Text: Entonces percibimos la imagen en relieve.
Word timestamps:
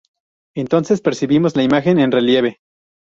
Entonces 0.55 0.99
percibimos 0.99 1.55
la 1.55 1.61
imagen 1.61 1.99
en 1.99 2.11
relieve. 2.11 2.57